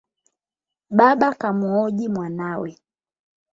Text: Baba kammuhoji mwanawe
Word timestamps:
Baba 0.97 1.29
kammuhoji 1.39 2.05
mwanawe 2.13 2.69